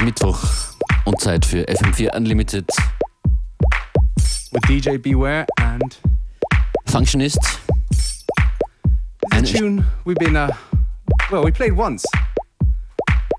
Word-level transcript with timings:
ist 0.00 0.04
Mittwoch 0.04 0.42
und 1.04 1.20
Zeit 1.20 1.44
für 1.44 1.64
FM4 1.68 2.16
Unlimited. 2.16 2.66
With 4.52 4.62
DJ 4.68 4.96
Beware 4.96 5.46
and 5.60 6.00
Functionist. 6.86 7.38
This 7.90 8.24
a 9.32 9.42
tune 9.42 9.84
we've 10.04 10.18
been, 10.18 10.36
uh, 10.36 10.50
well, 11.30 11.44
we 11.44 11.52
played 11.52 11.76
once 11.76 12.04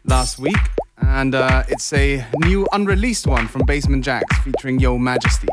last 0.06 0.40
week, 0.40 0.58
and 0.98 1.36
uh, 1.36 1.64
it's 1.68 1.92
a 1.94 2.26
new 2.46 2.68
unreleased 2.72 3.28
one 3.28 3.48
from 3.48 3.66
Basement 3.66 4.06
Jaxx 4.06 4.44
featuring 4.44 4.80
Yo 4.80 4.98
Majesty. 4.98 5.48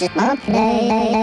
just 0.00 0.16
mom. 0.16 1.19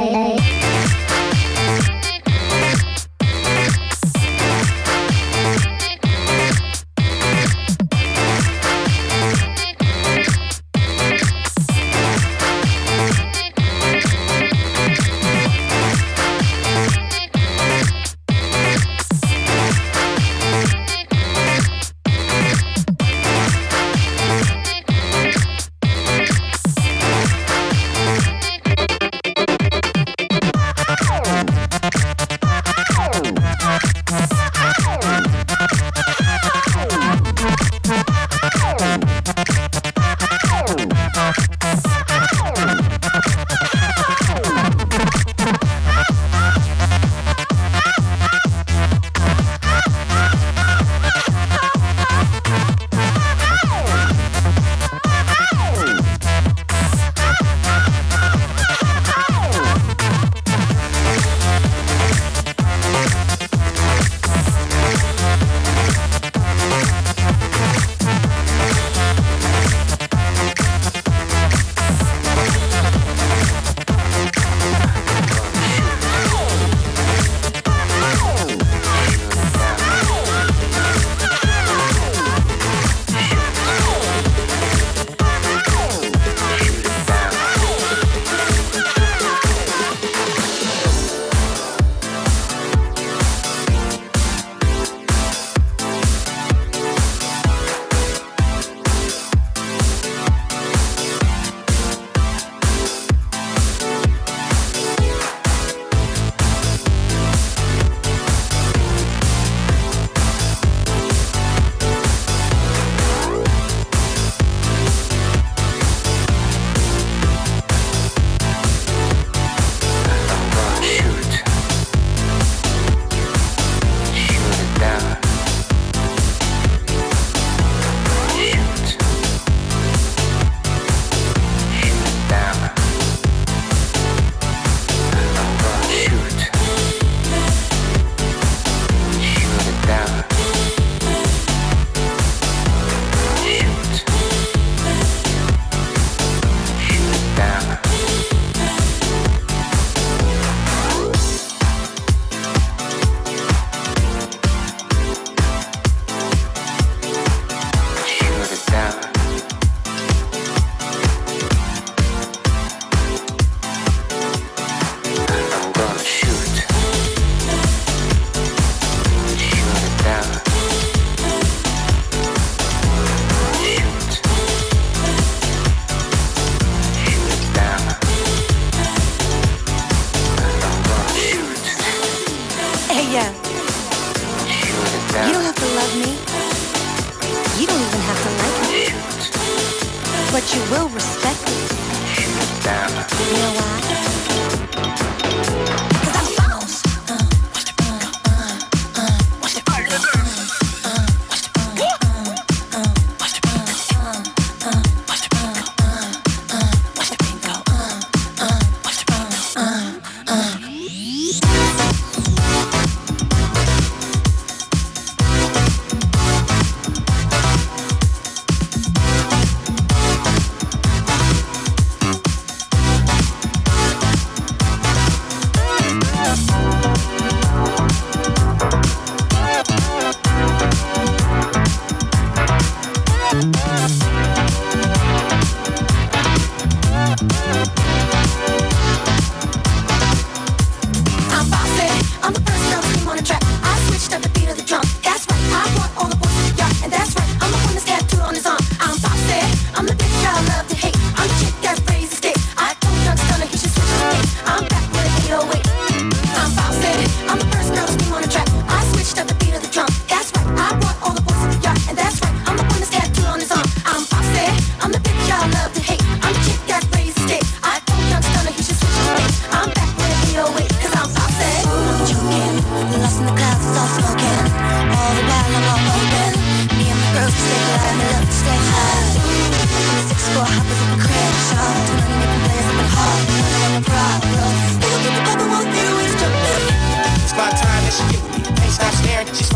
but 190.37 190.53
you 190.53 190.61
will 190.69 190.87
respect 190.89 191.41
it. 191.47 191.72
Shoot 192.13 192.29
it 192.29 192.63
down. 192.63 192.91
You 192.91 193.37
know 193.41 193.53
why? 193.57 194.16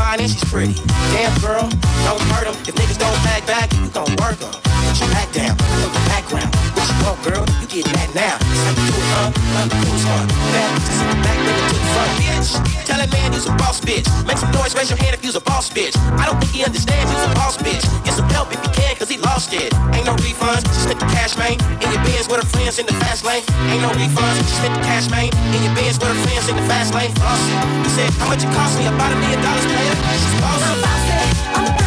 fine 0.02 0.20
and 0.20 0.32
she's 0.32 0.44
pretty. 0.46 0.74
Damn, 1.14 1.34
girl, 1.42 1.70
don't 2.06 2.22
hurt 2.34 2.46
them. 2.46 2.56
If 2.68 2.76
niggas 2.76 2.98
don't 2.98 3.20
back 3.24 3.46
back, 3.46 3.72
you 3.74 3.88
gon' 3.90 4.10
work 4.18 4.38
them 4.40 4.54
put 4.92 5.00
your 5.00 5.12
back 5.16 5.32
down, 5.32 5.56
put 5.56 5.88
the 5.88 6.04
background. 6.12 6.52
What 6.76 6.84
you 6.84 6.98
want, 7.00 7.18
girl? 7.24 7.44
You 7.64 7.68
get 7.72 7.88
that 7.96 8.12
now. 8.12 8.36
It's 8.44 8.60
how 8.60 8.76
you 8.76 8.92
do 8.92 8.96
it, 9.00 9.08
huh? 9.16 9.32
Love 9.56 9.70
the 9.72 9.78
cruise 9.88 10.04
hard. 10.04 10.28
Back 10.52 10.68
to 10.76 10.92
sit 10.92 11.16
back, 11.24 11.38
nigga, 11.48 11.64
to 11.72 11.76
the 11.80 11.88
front, 11.96 12.12
bitch. 12.20 12.50
Tell 12.84 13.00
that 13.00 13.12
man 13.16 13.32
you's 13.32 13.48
a 13.48 13.56
boss, 13.56 13.80
bitch. 13.80 14.08
Make 14.28 14.36
some 14.36 14.52
noise, 14.52 14.76
raise 14.76 14.92
your 14.92 15.00
hand 15.00 15.16
if 15.16 15.24
you's 15.24 15.40
a 15.40 15.44
boss, 15.48 15.72
bitch. 15.72 15.96
I 16.20 16.28
don't 16.28 16.36
think 16.44 16.52
he 16.52 16.68
understands 16.68 17.08
you's 17.08 17.24
a 17.24 17.32
boss, 17.40 17.56
bitch. 17.56 17.88
Get 18.04 18.20
some 18.20 18.28
help 18.36 18.52
if 18.52 18.60
you 18.60 18.72
can, 18.76 18.92
cause 19.00 19.08
he 19.08 19.16
lost 19.16 19.56
it. 19.56 19.72
Ain't 19.96 20.04
no 20.04 20.16
refunds, 20.20 20.68
just 20.68 20.92
hit 20.92 21.00
the 21.00 21.08
cash, 21.16 21.40
man. 21.40 21.56
In 21.80 21.88
your 21.88 22.04
bands 22.04 22.28
with 22.28 22.44
her 22.44 22.50
friends 22.52 22.76
in 22.76 22.84
the 22.84 22.96
fast 23.00 23.24
lane. 23.24 23.48
Ain't 23.72 23.80
no 23.80 23.96
refunds, 23.96 24.44
just 24.44 24.60
hit 24.60 24.76
the 24.76 24.84
cash, 24.84 25.08
man. 25.08 25.32
In 25.56 25.64
your 25.64 25.72
bands 25.72 26.04
with 26.04 26.12
her 26.12 26.20
friends 26.28 26.52
in 26.52 26.60
the 26.60 26.68
fast 26.68 26.92
lane. 26.92 27.16
Flossy. 27.16 27.56
He 27.88 27.90
said, 27.96 28.12
how 28.20 28.28
much 28.28 28.44
it 28.44 28.52
cost 28.52 28.76
me? 28.76 28.92
About 28.92 29.16
a 29.16 29.18
million 29.24 29.40
dollars, 29.40 29.64
player. 29.72 29.96
She's 30.20 30.36
bossy. 30.44 30.68
I'm 30.68 30.84
bossy. 30.84 31.16
I'm 31.56 31.81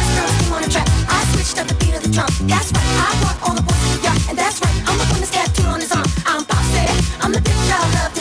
that's 2.15 2.71
right, 2.71 2.79
I 2.79 3.17
brought 3.19 3.49
all 3.49 3.55
the 3.55 3.61
boys, 3.61 4.01
yeah, 4.01 4.29
and 4.29 4.37
that's 4.37 4.61
right. 4.61 4.73
I'm 4.87 4.97
the 4.97 5.03
one 5.11 5.19
that's 5.19 5.31
tattooed 5.31 5.65
on 5.65 5.81
his 5.81 5.91
arm. 5.91 6.05
I'm 6.25 6.45
bossy, 6.45 6.87
I'm 7.19 7.33
the 7.33 7.39
bitch 7.39 7.69
y'all 7.69 7.91
love. 7.91 8.14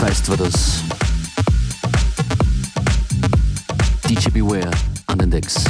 Fest 0.00 0.30
war 0.30 0.36
das. 0.38 0.82
DJ 4.08 4.30
Beware 4.30 4.70
an 5.06 5.18
den 5.18 5.30
Decks. 5.30 5.62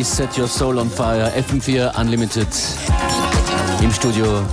Set 0.04 0.38
Your 0.38 0.48
Soul 0.48 0.80
on 0.80 0.90
Fire, 0.90 1.32
FM4 1.36 2.00
Unlimited. 2.00 2.48
Im 3.82 3.92
Studio 3.92 4.44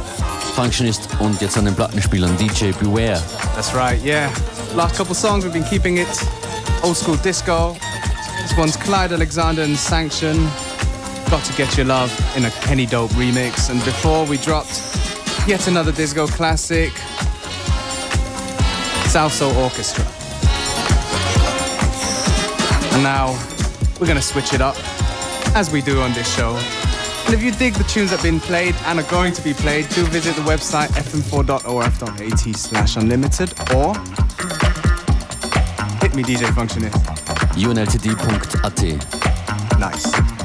Functionist 0.54 1.09
und 1.20 1.40
jetzt 1.40 1.56
an 1.56 1.64
den 1.64 1.74
Plattenspielern 1.74 2.37
DJ 2.37 2.72
Beware. 2.78 3.20
That's 3.54 3.74
right, 3.74 4.02
yeah. 4.04 4.30
Last 4.74 4.96
couple 4.96 5.14
songs 5.14 5.44
we've 5.44 5.52
been 5.52 5.68
keeping 5.68 5.98
it 5.98 6.09
old 6.82 6.96
school 6.96 7.16
disco. 7.16 7.76
This 8.42 8.56
one's 8.56 8.76
Clyde 8.76 9.12
Alexander 9.12 9.62
and 9.62 9.76
Sanction. 9.76 10.37
Got 11.30 11.44
to 11.44 11.52
Get 11.56 11.76
Your 11.76 11.87
Love 11.87 12.11
in 12.37 12.44
a 12.44 12.50
Kenny 12.62 12.87
Dope 12.87 13.11
remix. 13.12 13.70
And 13.70 13.85
before 13.85 14.24
we 14.26 14.38
dropped 14.38 14.80
yet 15.46 15.68
another 15.68 15.92
disco 15.92 16.26
classic, 16.26 16.92
Soul 19.09 19.56
Orchestra. 19.56 20.04
And 22.92 23.02
now 23.02 23.35
we're 23.98 24.06
gonna 24.06 24.20
switch 24.20 24.52
it 24.52 24.61
up, 24.61 24.76
as 25.57 25.71
we 25.71 25.81
do 25.81 26.03
on 26.03 26.12
this 26.12 26.31
show. 26.37 26.55
And 27.25 27.33
if 27.35 27.42
you 27.42 27.51
dig 27.51 27.73
the 27.75 27.85
tunes 27.85 28.11
that 28.11 28.21
have 28.21 28.23
been 28.23 28.40
played 28.40 28.75
and 28.85 29.01
are 29.01 29.11
going 29.11 29.33
to 29.33 29.40
be 29.42 29.55
played, 29.55 29.88
do 29.88 30.05
visit 30.05 30.37
the 30.37 30.42
website 30.42 30.88
fm4.orf.at 30.88 32.57
slash 32.57 32.97
unlimited 32.97 33.55
or 33.75 33.95
hit 36.03 36.14
me 36.14 36.23
DJ 36.23 36.47
Functionist. 36.53 37.03
unltd.at. 37.57 38.83
Nice. 39.81 40.36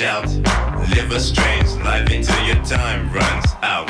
Live 0.00 1.12
a 1.12 1.20
strange 1.20 1.70
life 1.84 2.10
until 2.10 2.44
your 2.46 2.60
time 2.64 3.12
runs 3.12 3.46
out. 3.62 3.86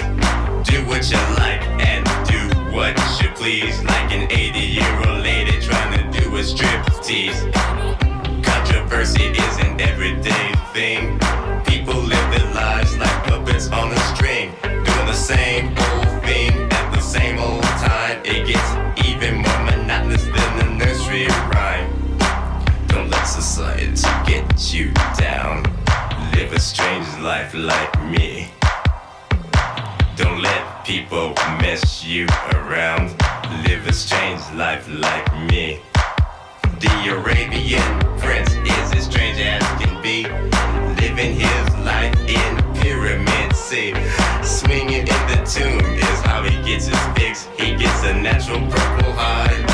Do 0.66 0.84
what 0.84 1.10
you 1.10 1.16
like 1.38 1.62
and 1.80 2.04
do 2.28 2.74
what 2.76 2.94
you 3.22 3.30
please. 3.30 3.82
Like 3.84 4.12
an 4.12 4.30
80 4.30 4.58
year 4.58 4.96
old 4.98 5.22
lady 5.22 5.58
trying 5.62 6.12
to 6.12 6.20
do 6.20 6.36
a 6.36 6.44
strip 6.44 6.84
tease. 7.02 7.40
Controversy 8.44 9.24
is 9.24 9.58
an 9.60 9.80
everyday 9.80 10.52
thing. 10.74 11.18
People 11.64 11.94
live 11.94 12.30
their 12.30 12.52
lives 12.52 12.98
like 12.98 13.24
puppets 13.24 13.70
on 13.70 13.90
a 13.90 13.98
string, 14.14 14.52
doing 14.62 15.06
the 15.06 15.14
same 15.14 15.68
old 15.68 16.22
thing 16.22 16.52
at 16.70 16.94
the 16.94 17.00
same 17.00 17.38
old 17.38 17.62
time. 17.80 18.20
It 18.26 18.46
gets 18.46 19.08
even 19.08 19.36
more 19.36 19.64
monotonous 19.64 20.24
than 20.24 20.58
the 20.58 20.84
nursery 20.84 21.28
rhyme. 21.48 21.90
Don't 22.88 23.08
let 23.08 23.24
society 23.24 24.02
get 24.26 24.74
you 24.74 24.92
down. 25.16 25.73
Strange 26.64 27.06
life 27.18 27.52
like 27.52 27.92
me. 28.04 28.48
Don't 30.16 30.40
let 30.40 30.82
people 30.86 31.34
mess 31.60 32.02
you 32.02 32.26
around. 32.54 33.10
Live 33.68 33.86
a 33.86 33.92
strange 33.92 34.40
life 34.54 34.88
like 34.88 35.28
me. 35.50 35.78
The 36.80 37.10
Arabian 37.12 38.00
prince 38.18 38.50
is 38.54 38.92
as 38.96 39.04
strange 39.04 39.38
as 39.40 39.62
can 39.78 40.02
be. 40.02 40.22
Living 41.02 41.34
his 41.38 41.76
life 41.84 42.16
in 42.26 42.74
Pyramid 42.80 43.54
C. 43.54 43.92
Swinging 44.42 45.06
in 45.06 45.22
the 45.28 45.44
tomb 45.44 45.84
is 45.94 46.20
how 46.22 46.42
he 46.44 46.56
gets 46.62 46.86
his 46.86 46.98
fix. 47.14 47.46
He 47.58 47.76
gets 47.76 48.04
a 48.04 48.14
natural 48.14 48.60
purple 48.70 49.12
high 49.12 49.73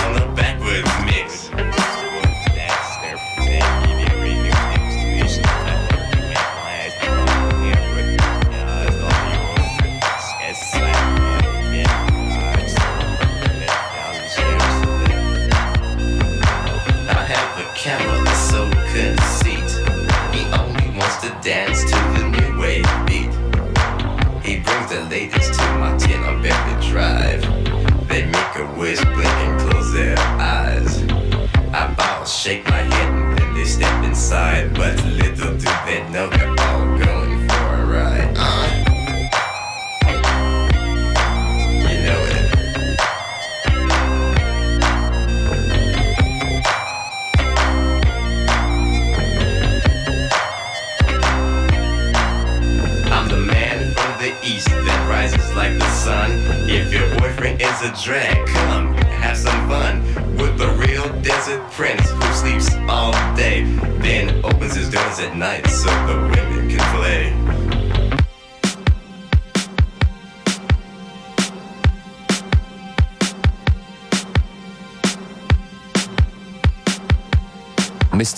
inside. 34.30 34.72
But 34.74 34.99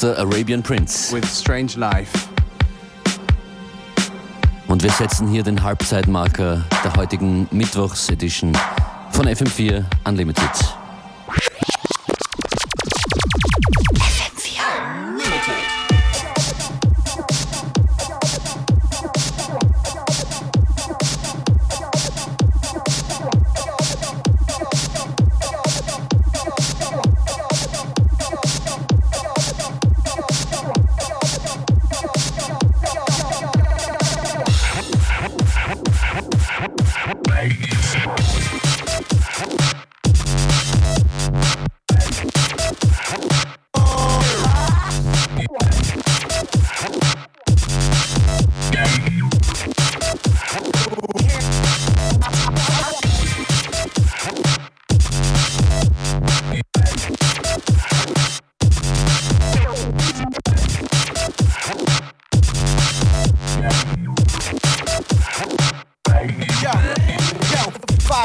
Mr. 0.03 0.19
Arabian 0.19 0.63
Prince. 0.65 1.13
With 1.13 1.25
Strange 1.27 1.77
Life. 1.77 2.29
Und 4.67 4.83
wir 4.83 4.91
setzen 4.91 5.29
hier 5.29 5.45
den 5.45 5.63
Halbzeitmarker 5.63 6.65
der 6.83 6.97
heutigen 6.97 7.47
Mittwochs-Edition 7.53 8.53
von 9.13 9.29
FM4 9.29 9.85
Unlimited. 10.05 10.82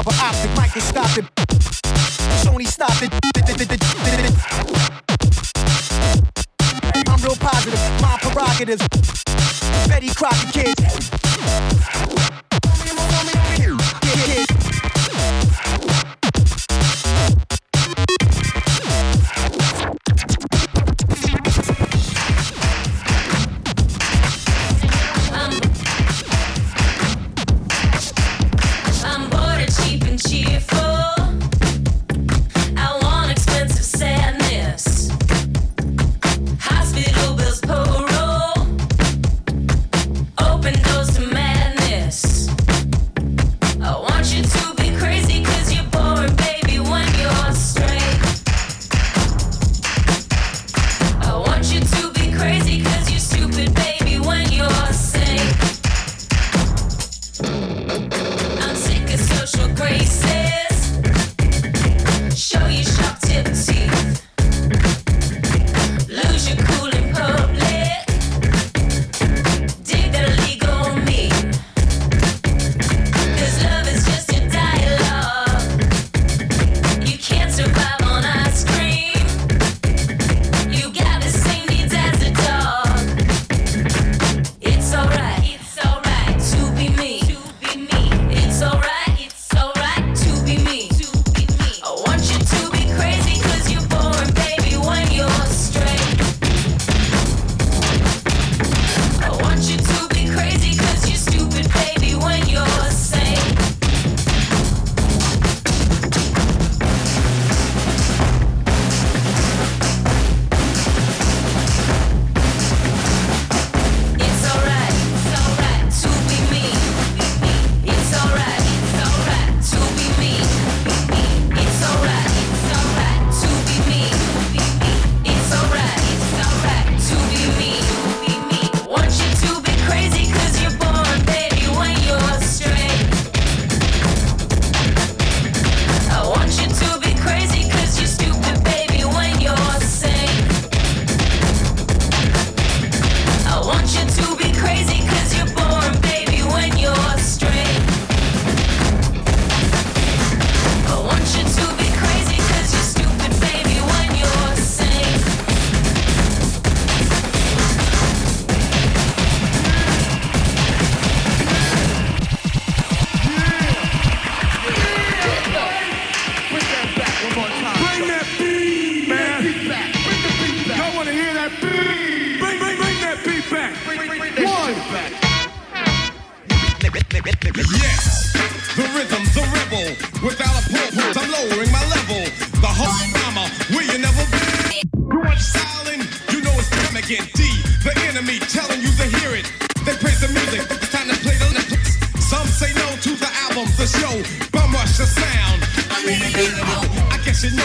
Fiber 0.07 0.23
optic 0.23 0.55
microscopic. 0.55 1.25
Sony 2.43 2.67
stopped 2.67 3.01
it. 3.01 3.11
I'm 7.07 7.21
real 7.23 7.35
positive, 7.35 7.79
my 8.01 8.17
prerogatives. 8.21 8.87
Betty 9.87 10.09
Crocker. 10.09 10.51
Kids. 10.51 10.86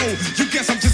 You 0.03 0.45
guess 0.51 0.69
I'm 0.69 0.81
just 0.81 0.92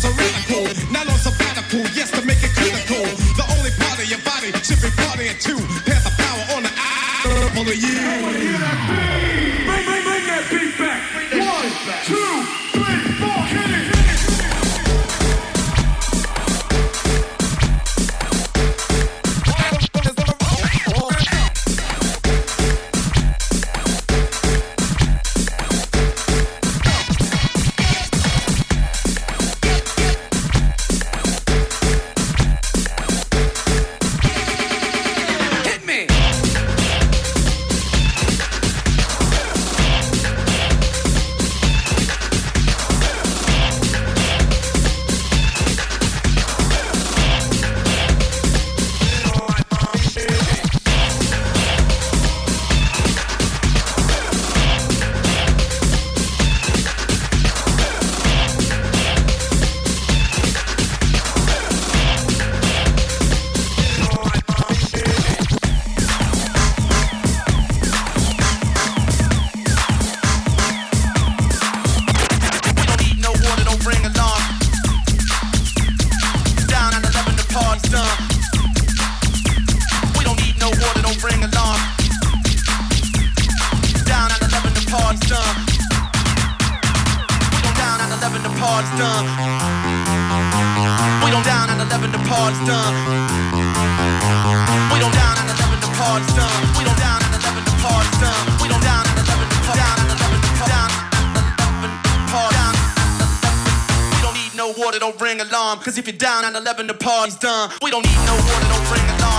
water, 104.89 104.99
don't 104.99 105.21
ring 105.21 105.39
alarm. 105.39 105.77
Cause 105.79 105.99
if 105.99 106.07
you're 106.07 106.17
down 106.17 106.45
on 106.45 106.55
11, 106.55 106.87
the 106.87 106.95
party's 106.95 107.35
done. 107.35 107.69
We 107.83 107.91
don't 107.91 108.03
need 108.03 108.15
no 108.25 108.33
water, 108.33 108.67
don't 108.69 108.91
ring 108.91 109.05
alarm. 109.19 109.38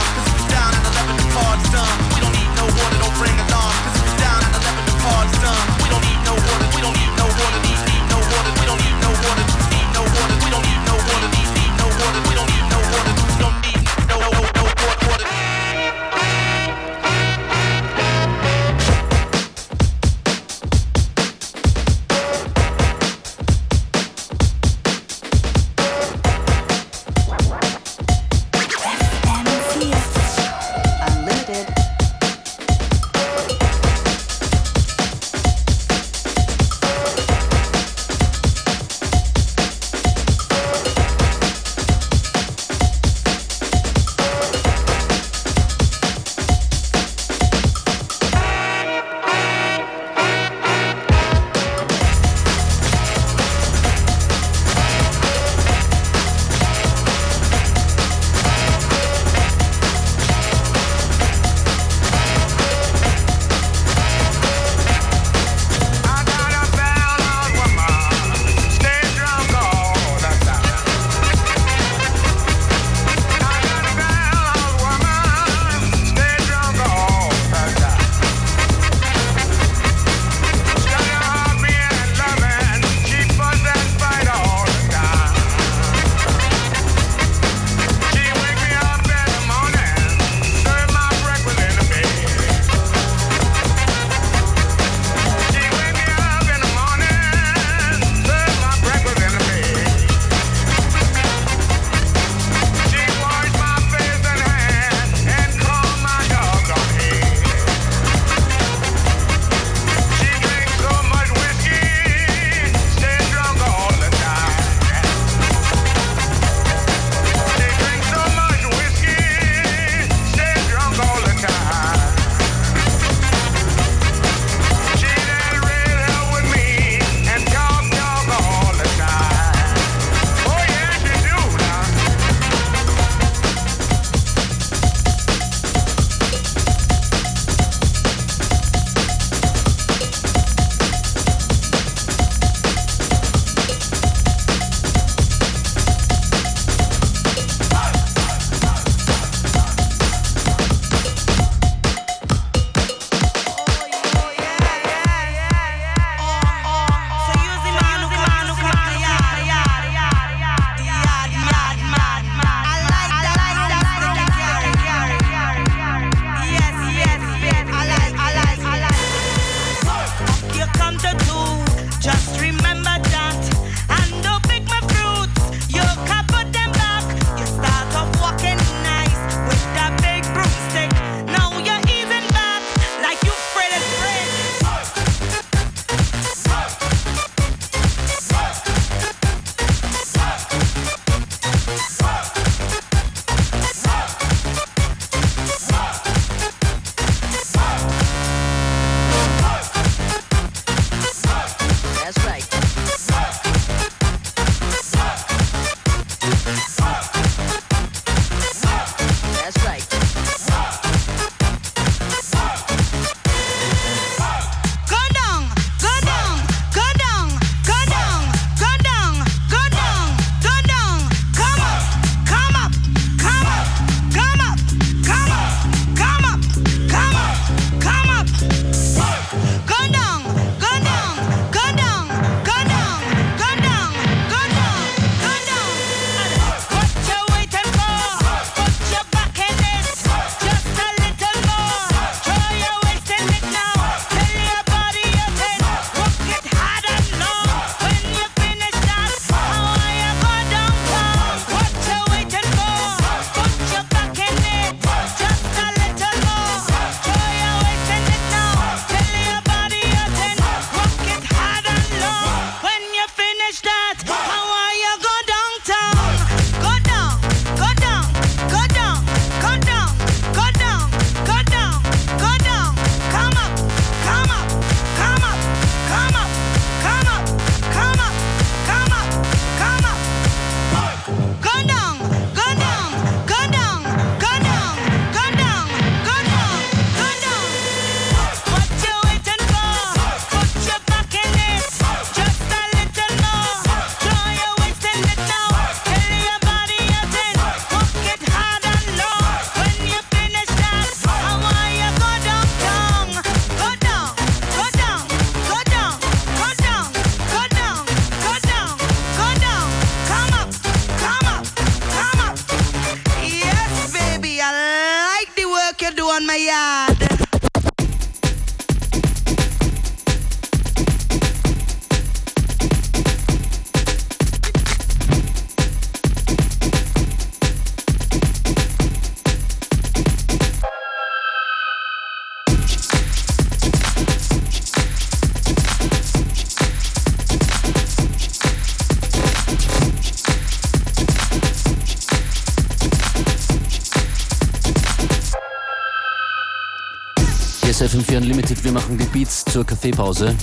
wir 348.63 348.73
machen 348.73 348.99
die 348.99 349.05
Beats 349.05 349.45
zur 349.45 349.65
Kaffeepause. 349.65 350.37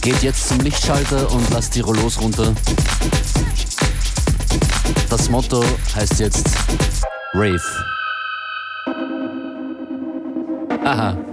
Geht 0.00 0.22
jetzt 0.22 0.48
zum 0.48 0.60
Lichtschalter 0.60 1.30
und 1.30 1.48
lasst 1.50 1.74
die 1.74 1.80
Rollos 1.80 2.20
runter. 2.20 2.54
Das 5.08 5.28
Motto 5.28 5.62
heißt 5.94 6.20
jetzt 6.20 6.46
Rave. 7.34 7.89
Uh-huh. 10.90 11.29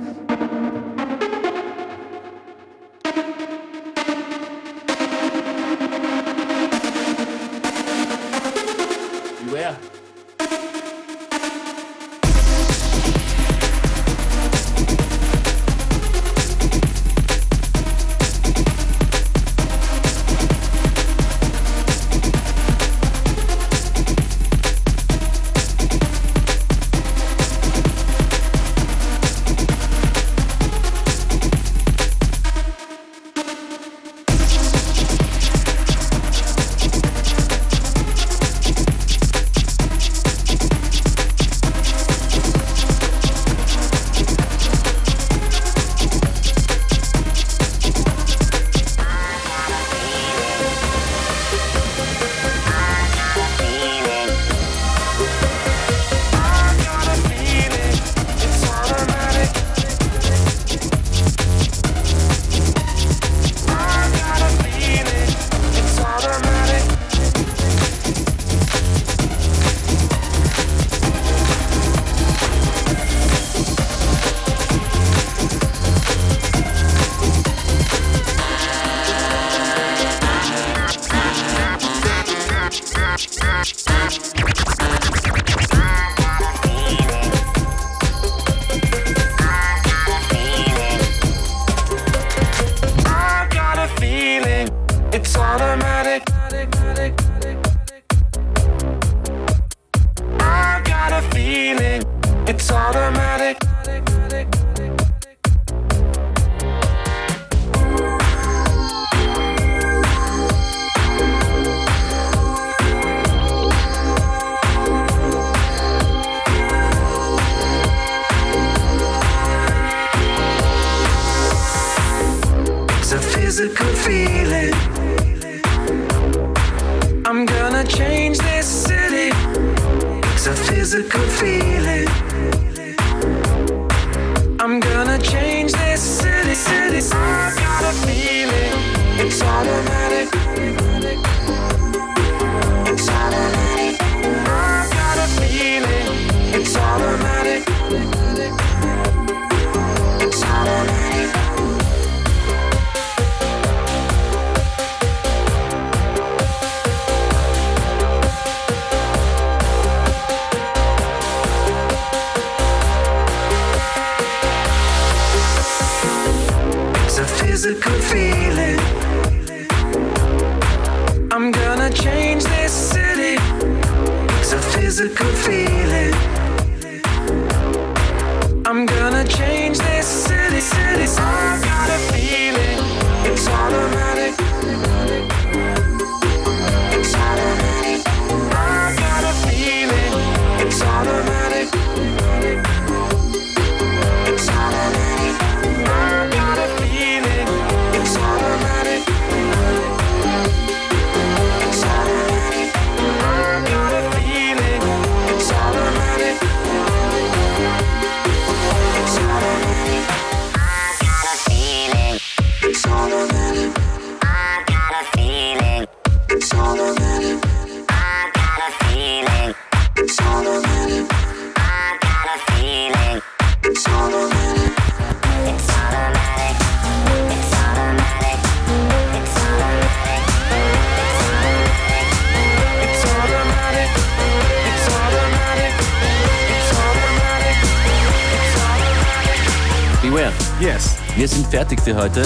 Yes. 240.60 240.96
Wir 241.16 241.28
sind 241.28 241.48
fertig 241.48 241.80
für 241.82 241.96
heute. 241.96 242.26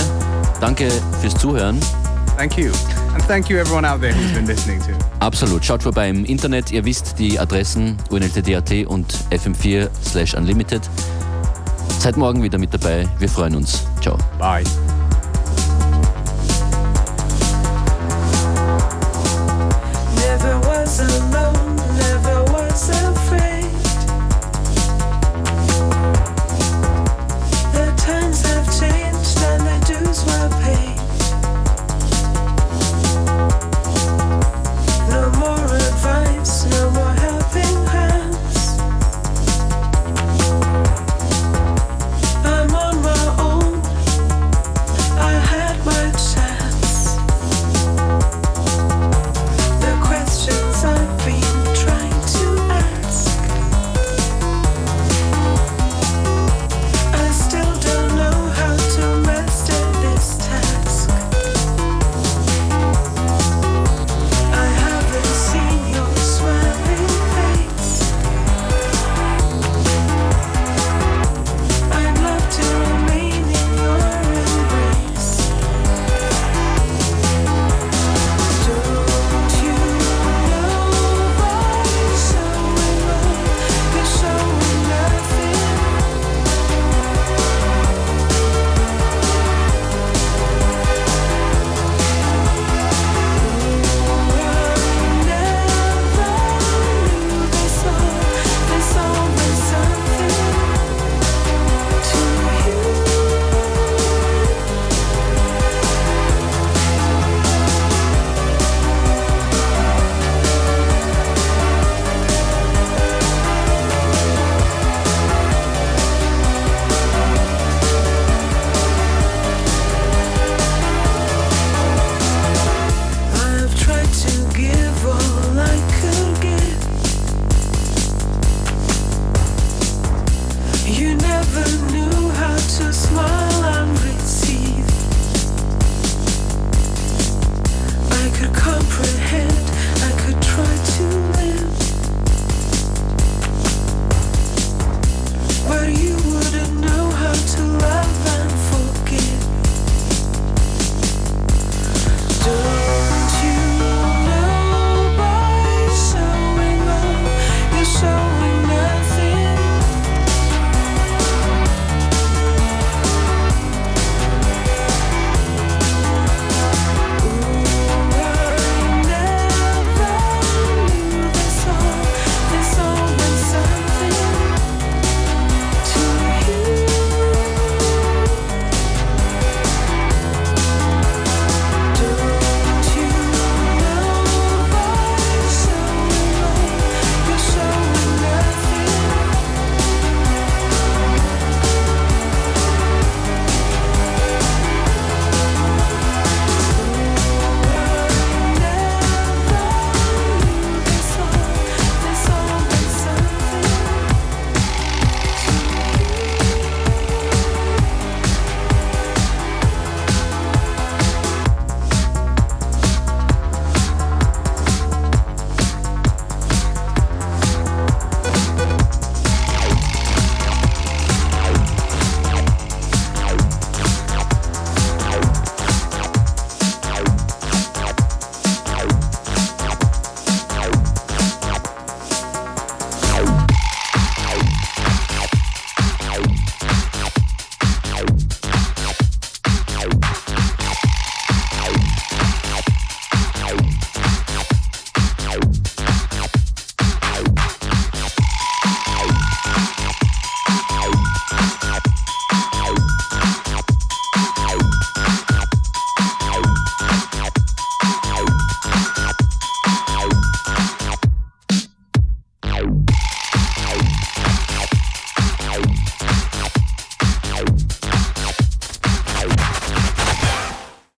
Danke 0.62 0.90
fürs 1.20 1.36
Zuhören. 1.36 1.80
Thank 2.38 2.58
you. 2.58 2.72
And 3.14 3.22
thank 3.28 3.50
you 3.50 3.58
everyone 3.58 3.86
out 3.86 4.00
there 4.00 4.14
who's 4.14 4.32
been 4.32 4.48
listening 4.48 4.80
to. 4.82 4.94
Absolut. 5.20 5.66
Schaut 5.66 5.84
vorbei 5.84 6.10
im 6.10 6.24
Internet. 6.24 6.72
Ihr 6.72 6.86
wisst 6.86 7.20
die 7.20 7.38
Adressen 7.38 7.98
unltd.at 8.10 8.72
und 8.88 9.14
fm4 9.32 9.90
slash 10.04 10.34
unlimited. 10.34 10.82
Seid 12.00 12.16
morgen 12.16 12.42
wieder 12.42 12.58
mit 12.58 12.74
dabei. 12.74 13.08
Wir 13.20 13.30
freuen 13.30 13.56
uns. 13.56 13.86
Ciao. 14.02 14.18
Bye. 14.40 14.64